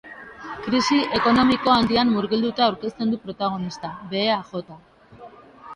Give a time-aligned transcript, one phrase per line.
[0.67, 4.81] Krisi ekonomiko handian murgilduta aurkezten du protagonista, behea jota.